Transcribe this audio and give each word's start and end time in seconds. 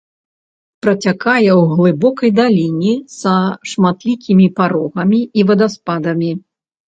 Працякае 0.83 1.49
ў 1.59 1.67
глыбокай 1.73 2.31
даліне, 2.39 2.93
са 3.19 3.35
шматлікімі 3.71 4.47
парогамі 4.61 5.19
і 5.41 5.45
вадаспадамі. 5.51 6.31